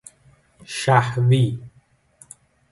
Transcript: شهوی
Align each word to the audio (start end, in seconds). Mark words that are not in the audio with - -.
شهوی 0.65 1.63